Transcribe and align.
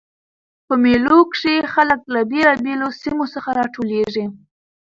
په 0.67 0.73
مېلو 0.83 1.19
کښي 1.31 1.55
خلک 1.73 1.99
له 2.13 2.21
بېلابېلو 2.31 2.87
سیمو 3.01 3.25
څخه 3.33 3.49
راټولیږي. 3.59 4.25